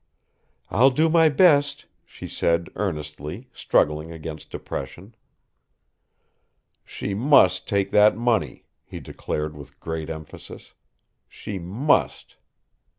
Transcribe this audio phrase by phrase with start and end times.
[0.71, 5.13] "I'll do my best," she said, earnestly, struggling against depression.
[6.83, 10.73] "She must take that money," he declared with great emphasis.
[11.29, 12.37] "She must!"